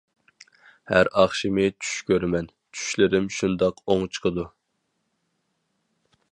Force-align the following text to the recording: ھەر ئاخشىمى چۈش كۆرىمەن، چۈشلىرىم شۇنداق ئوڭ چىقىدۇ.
ھەر 0.91 1.09
ئاخشىمى 1.23 1.65
چۈش 1.83 1.91
كۆرىمەن، 2.07 2.49
چۈشلىرىم 2.79 3.29
شۇنداق 3.37 3.85
ئوڭ 3.97 4.09
چىقىدۇ. 4.17 4.47